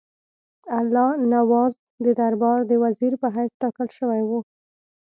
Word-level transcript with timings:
الله 0.79 1.09
نواز 1.33 1.73
د 2.05 2.07
دربار 2.19 2.59
د 2.67 2.71
وزیر 2.83 3.13
په 3.21 3.27
حیث 3.35 3.51
ټاکل 3.61 3.87
شوی 3.97 4.21
وو. 4.29 4.39